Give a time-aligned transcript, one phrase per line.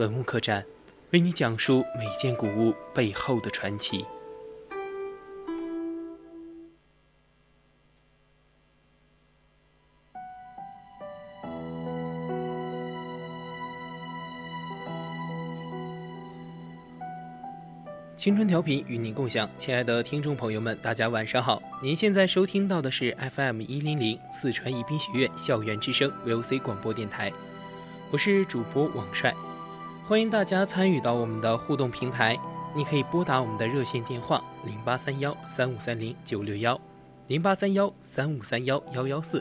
[0.00, 0.64] 文物客栈，
[1.10, 4.02] 为你讲述每件古物背后的传奇。
[18.16, 21.62] 青春调频与您共享，亲爱的听众朋友们，大家晚上好。
[21.82, 27.30] 您现在收听到的是 FM 一零零四川宜宾学院校园之声 VOC 广播电台，
[28.10, 29.34] 我是主播王帅，
[30.10, 32.36] 欢迎大家参与到我们的互动平台。
[32.74, 36.76] 你可以拨打我们的热线电话零八三幺三五三零九六幺
[37.28, 39.40] 零八三幺三五三幺幺幺四，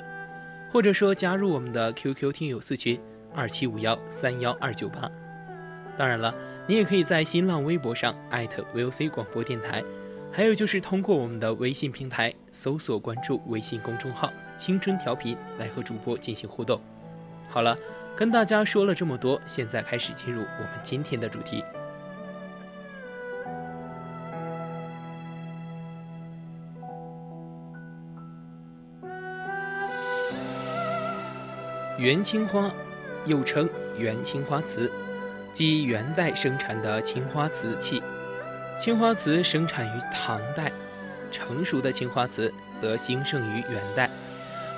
[0.72, 3.02] 或者说加入我们的 QQ 听友四群
[3.34, 5.09] 二七五幺三幺二九八。
[5.98, 6.31] 当然了，
[6.67, 9.83] 你也可以在新浪微博上艾特 VOC 广播电台，
[10.31, 16.80] 还有就是通过我们的微信平台搜索关注微信公众号“青春调频”来和主播进行互动。
[17.50, 17.76] 好了，
[18.20, 21.64] 跟大家说了这么多，现在开始进入我们今天的主题。
[31.98, 32.70] 元青花，
[33.23, 34.92] 又称元青花瓷。
[35.54, 38.04] 即元代生产的青花瓷器，
[38.78, 40.70] 青花瓷生产于唐代，
[41.31, 44.09] 成熟的青花瓷则兴盛于元代。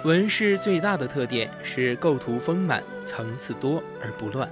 [0.03, 4.49] 纹饰最大的特点是构图丰满、层次多而不乱。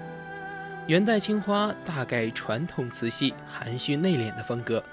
[0.87, 4.83] 元代青花大概传统瓷器含蓄内敛的风格，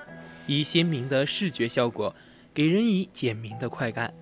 [0.47, 2.15] 以鲜明的视觉效果
[2.55, 4.13] 给人以简明的快感，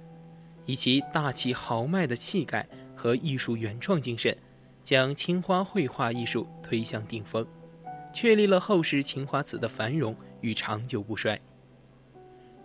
[0.66, 4.36] 以其大气豪迈的气概和艺术原创精神。
[4.82, 7.46] 将青花绘画艺术推向顶峰，
[8.12, 11.40] 确立了后世青花瓷的繁荣与长久不衰。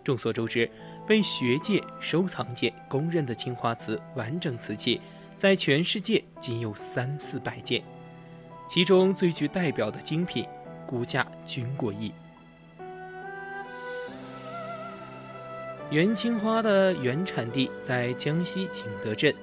[0.04, 0.70] 众所周知，
[1.06, 5.00] 被学界、收藏界公认的青花瓷完整瓷器，
[5.36, 7.82] 在全世界仅有三四百件，
[8.68, 10.46] 其中最具代表的精品，
[10.86, 12.12] 估价均过亿。
[15.90, 19.34] 元青花的原产地在江西景德镇。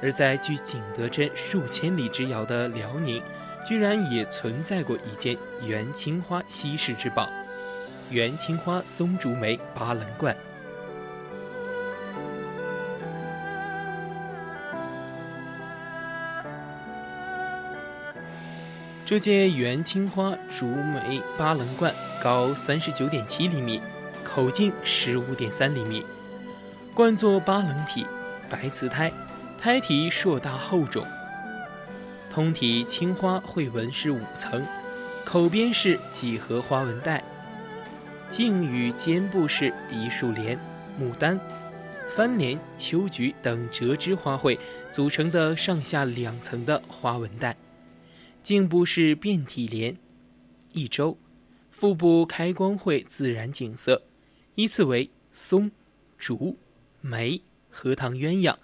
[0.00, 3.20] 而在距景德镇数千里之遥的辽宁，
[3.66, 5.36] 居然也存在过一件
[5.66, 7.28] 元青花稀世之宝——
[8.08, 10.36] 元青花松竹梅八棱罐。
[19.08, 23.80] 这件元青花竹梅八棱罐高三十九点七厘米，
[24.22, 26.04] 口径十五点三厘米，
[26.92, 28.04] 罐作八棱体，
[28.50, 29.10] 白瓷胎。
[29.58, 31.06] 胎体硕大厚重，
[32.30, 34.62] 通体青花绘纹是五层，
[35.24, 37.24] 口边是几何花纹带，
[38.30, 40.58] 颈与肩部是一束莲、
[41.00, 41.40] 牡丹、
[42.14, 44.58] 番莲、秋菊等折枝花卉
[44.92, 47.56] 组成的上下两层的花纹带，
[48.48, 49.94] 颈部是遍体莲、
[50.72, 51.18] 一周，
[51.70, 54.00] 腹部开光绘自然景色，
[54.54, 55.70] 依次为松、
[56.16, 56.56] 竹、
[57.02, 58.56] 梅、荷塘鸳鸯。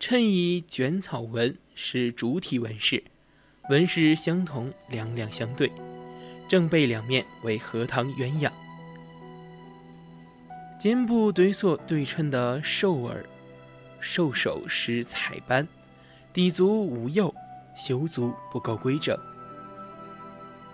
[0.00, 3.04] 衬以卷草纹是主体纹饰，
[3.70, 5.70] 纹饰相同，两两相对，
[6.48, 8.50] 正背两面为荷塘鸳鸯。
[10.80, 13.24] 肩部堆塑对称的兽耳，
[14.00, 15.68] 兽首施彩斑，
[16.32, 17.32] 底足无釉，
[17.76, 19.16] 修足不够规整。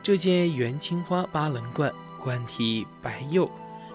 [0.03, 3.51] 这件元青花八棱罐，罐体白釉，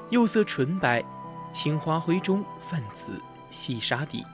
[0.10, 1.04] 釉色纯白，
[1.52, 3.12] 青花灰中泛紫，
[3.50, 4.26] 细沙底。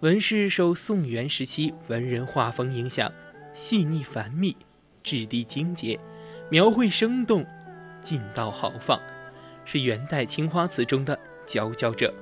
[0.00, 3.10] 纹饰受宋元时期文人画风影响，
[3.54, 4.56] 细腻繁密，
[5.02, 5.98] 质地精洁，
[6.50, 7.46] 描绘生动，
[8.02, 9.00] 劲道豪放，
[9.64, 12.12] 是元代青花瓷中的佼佼者。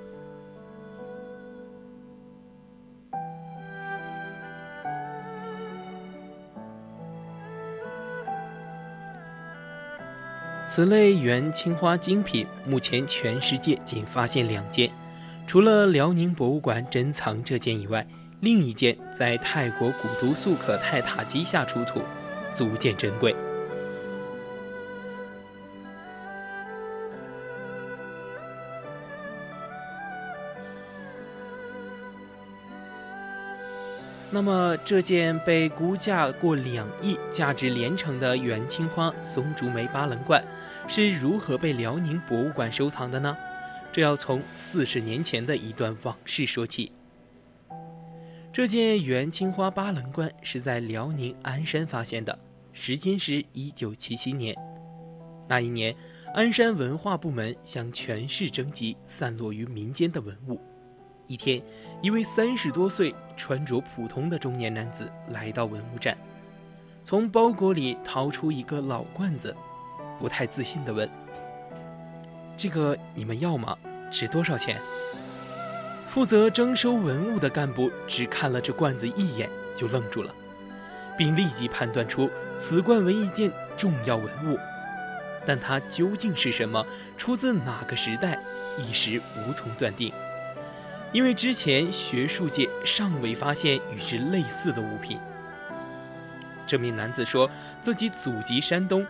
[10.74, 14.90] 此类元青花精品，目前全世界仅发现两件。
[15.46, 18.06] 除了辽宁博物馆珍藏这件以外，
[18.40, 22.00] 另一件在泰国古都素可泰塔基下出土，
[22.54, 23.36] 足见珍贵。
[34.34, 40.42] 那么，这件被估价过两亿、价值连城的元青花松竹梅八棱罐
[40.88, 43.36] 是如何被辽宁博物馆收藏的呢？
[43.92, 46.92] 这要从四十年前的一段往事说起。
[48.50, 52.38] 这件元青花八棱罐是在辽宁鞍山发现的，
[52.72, 54.56] 时间是一九七七年。
[55.46, 55.94] 那一年，
[56.32, 60.58] 鞍山文化部门向全市征集散落于民间的文物。
[61.26, 61.62] 一天，
[62.02, 66.16] 一位三十多岁、穿着普通的中年男子来到文物站，
[67.04, 69.54] 从包裹里掏出一个老罐子，
[70.18, 71.08] 不太自信地问
[72.56, 73.76] ：“这个你们要吗？
[74.10, 74.78] 值多少钱？”
[76.06, 80.34] 负责征收文物的干部只看了这罐子一眼就愣住了，
[81.16, 84.58] 并立即判断出此罐为一件重要文物，
[85.46, 86.84] 但它究竟是什么、
[87.16, 88.38] 出自哪个时代，
[88.78, 90.12] 一时无从断定。
[91.12, 95.18] 因为之前学术界尚未发现与之类似的物品。
[96.66, 97.50] 这名男子说
[97.82, 99.06] 自己祖籍山东，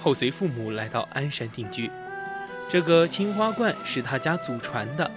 [0.00, 1.90] 后随父母来到鞍山定居。
[2.68, 5.10] 这个青花罐是他家祖传的。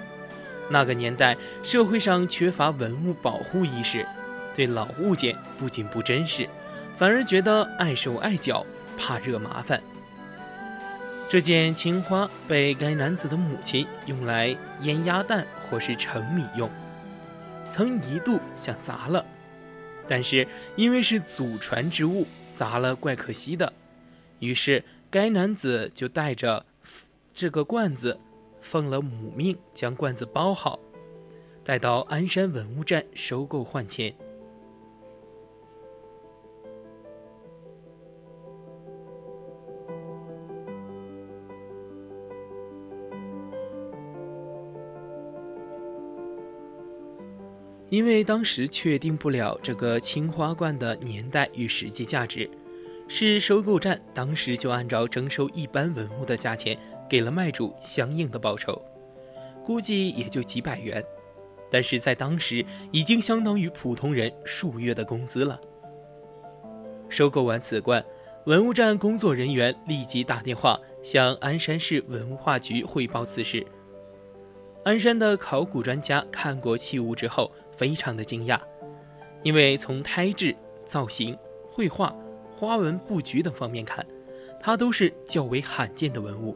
[0.69, 4.05] 那个年代社会上缺乏文物保护意识，
[4.55, 6.47] 对老物件不仅不珍视，
[6.95, 8.65] 反而觉得碍手碍脚，
[8.97, 9.81] 怕惹麻烦。
[11.31, 16.69] 这件青花被该男子的母亲用来腌鸭蛋或是盛米用，
[17.69, 19.25] 曾一度想砸了，
[20.09, 20.45] 但是
[20.75, 23.71] 因为是祖传之物，砸了怪可惜的，
[24.39, 26.65] 于是该男子就带着
[27.33, 28.19] 这个罐子，
[28.61, 30.77] 奉了母命将罐子包好，
[31.63, 34.13] 带到鞍山文物站收购换钱。
[47.91, 52.49] 因为当时确定不了这个青花罐的年代与实际价值，
[53.09, 56.77] 市收购站当时就按照征收一般文物的价钱
[57.09, 58.81] 给了卖主相应的报酬，
[59.61, 61.03] 估计也就几百元，
[61.69, 65.59] 但是在当时已经相当于普通人数月的工资了。
[67.09, 68.01] 收购完此罐，
[68.45, 73.67] 文物站工作人员立即打电话向鞍山市文化局汇报此事。
[74.83, 77.51] 鞍山的考古专家看过器物之后，
[77.81, 78.59] 非常的惊讶，
[79.41, 80.55] 因为从胎质、
[80.85, 81.35] 造型、
[81.71, 82.15] 绘画、
[82.55, 84.05] 花纹布局等方面看，
[84.59, 86.55] 它都是较为罕见的文物。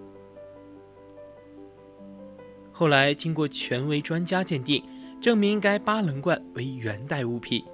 [2.71, 4.83] 后来经过权威专家鉴定，
[5.19, 7.65] 证明该八棱罐为元代物品。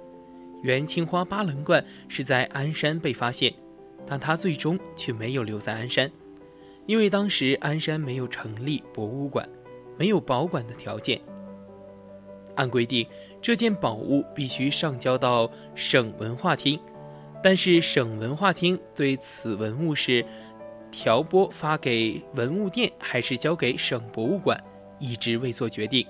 [0.62, 3.52] 元青花八棱罐是在鞍山被发现，
[4.06, 6.10] 但它最终却没有留在鞍山，
[6.86, 9.46] 因为当时鞍山没有成立博物馆。
[9.98, 11.20] 没有保管的条件。
[12.54, 13.06] 按规定，
[13.40, 16.78] 这件宝物必须上交到省文化厅，
[17.42, 20.24] 但是省文化厅对此文物是
[20.90, 24.62] 调拨发给文物店，还是交给省博物馆，
[24.98, 26.06] 一直未做决定。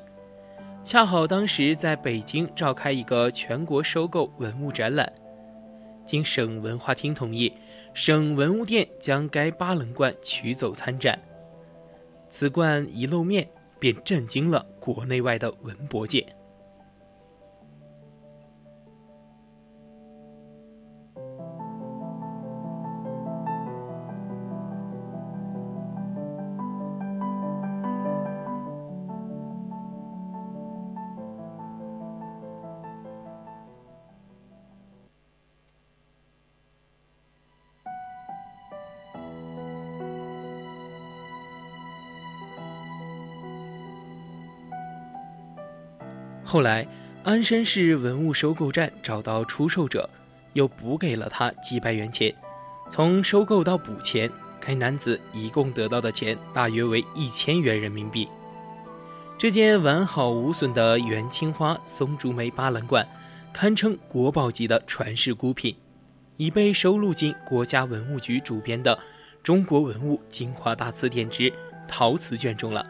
[0.85, 5.12] 恰好当时在北京召开一个全国收购文物展览，
[6.05, 7.53] 经省文化厅同意，
[7.94, 11.19] 省文物店将该八棱罐取走参展。
[12.29, 13.49] 此罐一露面。
[13.82, 16.25] 便震惊了国内外的文博界。
[46.53, 46.87] 后来，
[47.25, 50.06] 鞍山市文物收购站找到出售者，
[50.53, 52.31] 又补给了他几百元钱。
[52.91, 54.31] 从收购到补钱，
[54.61, 58.29] 该男子一共得到的钱大约为一千元人民币。
[59.39, 63.09] 这件完好无损的元青花松竹梅八棱罐，
[63.51, 65.75] 堪称国宝级的传世孤品，
[66.37, 68.94] 已被收录进国家文物局主编的
[69.43, 71.51] 《中国文物精华大词典之
[71.89, 72.85] 陶瓷卷》中了。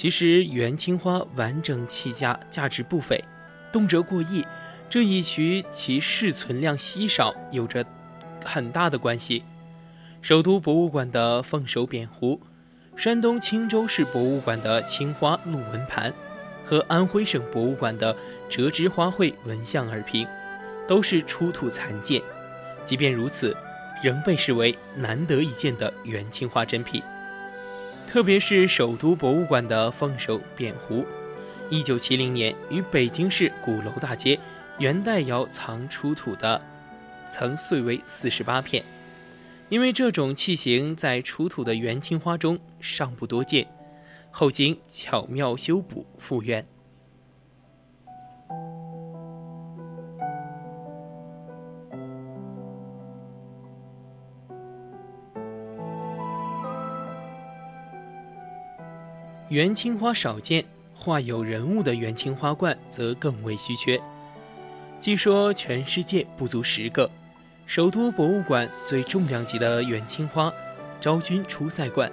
[0.00, 3.22] 其实元青花完整器价价值不菲，
[3.70, 4.42] 动辄过亿，
[4.88, 7.84] 这一渠其世存量稀少有着
[8.42, 9.44] 很大的关系。
[10.22, 12.40] 首都博物馆的凤首扁壶，
[12.96, 16.10] 山东青州市博物馆的青花鹿纹盘，
[16.64, 18.16] 和安徽省博物馆的
[18.48, 20.26] 折枝花卉纹象耳瓶，
[20.88, 22.22] 都是出土残件。
[22.86, 23.54] 即便如此，
[24.02, 27.02] 仍被视为难得一见的元青花珍品。
[28.10, 31.06] 特别是首都博物馆的凤首扁壶，
[31.70, 34.36] 一九七零年于北京市鼓楼大街
[34.80, 36.60] 元代窑藏出土的，
[37.28, 38.84] 曾碎为四十八片。
[39.68, 43.64] 因为这种器型在出土的元青花中尚不多见，
[44.32, 46.66] 后经巧妙修补复原。
[59.50, 60.64] 元青花少见，
[60.94, 64.00] 画有人物的元青花冠则更为稀缺。
[65.00, 67.10] 据说全世界不足十个。
[67.66, 70.52] 首都博物馆最重量级的元青花
[71.00, 72.08] “昭君出塞冠”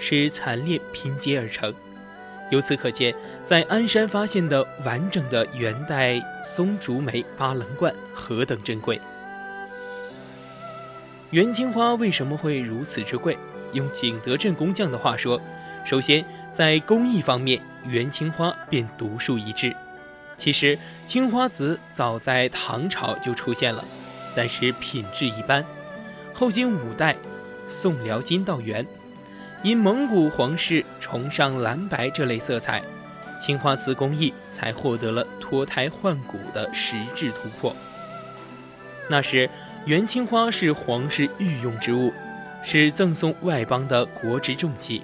[0.00, 1.72] 是残裂拼接而成。
[2.50, 9.00] 由此可见，在鞍山发现的完整的元代松竹梅八棱冠何等珍贵。
[11.30, 13.38] 元青花为什么会如此之贵？
[13.72, 15.40] 用景德镇工匠的话说。
[15.84, 19.74] 首先，在工艺方面，元青花便独树一帜。
[20.36, 23.82] 其实，青花瓷早在唐朝就出现了，
[24.36, 25.64] 但是品质一般。
[26.34, 27.16] 后经五代，
[27.68, 28.86] 宋辽金到元，
[29.62, 32.82] 因蒙古皇室崇尚蓝白这类色彩，
[33.40, 37.74] 青花瓷工艺才获得了脱胎换骨的实质突破。
[39.08, 39.48] 那时，
[39.86, 42.12] 元青花是皇室御用之物，
[42.62, 45.02] 是赠送外邦的国之重器。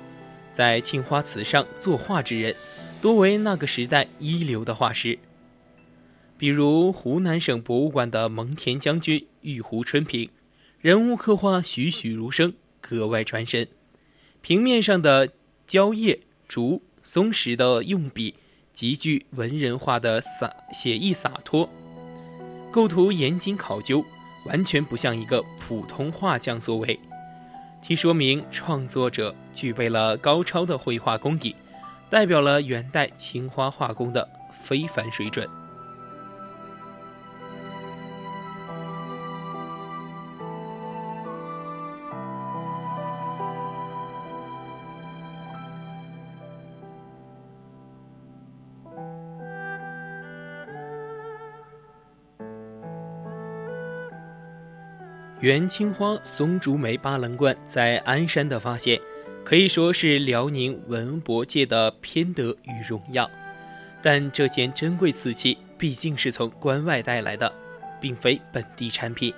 [0.59, 2.53] 在青花瓷上作画之人，
[3.00, 5.17] 多为那个时代一流的画师。
[6.37, 10.29] 比如湖南省博物馆的蒙恬将军玉壶春瓶，
[10.81, 13.69] 人物刻画栩栩如生，格外传神。
[14.41, 15.29] 平面上的
[15.65, 18.35] 蕉叶、竹、松石的用笔，
[18.75, 21.71] 极具文人画的洒写意洒脱，
[22.73, 24.05] 构图严谨考究，
[24.47, 26.99] 完全不像一个普通画匠所为。
[27.88, 31.57] 其说明创作者具备了高超的绘画功底，
[32.11, 35.49] 代表了元代青花画工的非凡水准。
[55.40, 59.00] 元青花松竹梅八棱冠在鞍山的发现，
[59.45, 63.30] 可以说是辽宁文博界的偏得与荣耀。
[64.02, 67.52] 但这件珍贵瓷器毕竟是从关外带来的，
[68.00, 69.33] 并非本地产品，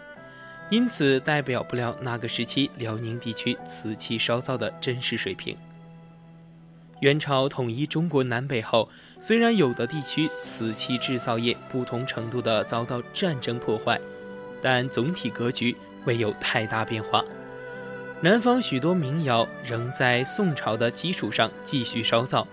[0.70, 5.54] 因此代表不了那个时期辽宁地区瓷器烧造的真实水平。
[7.00, 8.88] 元朝统一中国南北后，
[9.20, 14.00] 虽然有的地区瓷器制造业不同程度的遭到战争破坏，
[14.62, 15.76] 但总体格局。
[16.04, 17.24] 未有太大变化，
[18.20, 22.46] 南方许多民窑仍在宋朝的基础上继续烧造，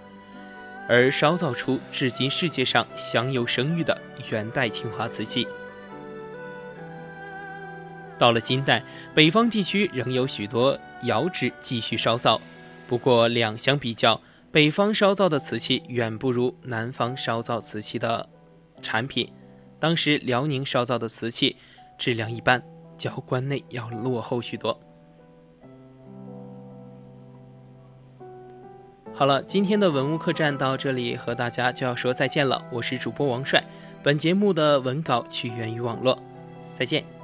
[0.88, 4.00] 而烧造出至今世界上享有声誉的
[4.30, 5.48] 元代青花瓷器。
[8.18, 12.42] 到了金代，北方地区仍有许多窑址继续烧造，
[12.88, 14.20] 不过两相比较，
[14.52, 18.28] 北方烧造的瓷器远不如南方烧造瓷器的
[18.82, 19.32] 产品。
[19.80, 21.58] 当时辽宁烧造的瓷器
[22.00, 22.64] 质量一般。
[22.98, 24.78] 较关内要落后许多。
[29.14, 32.62] 好了，今天的文物客栈到这里和大家就要说再见了。
[32.72, 33.64] 我是主播王帅，
[34.04, 36.20] 本节目的文稿取源于网络，
[36.74, 37.17] 再见。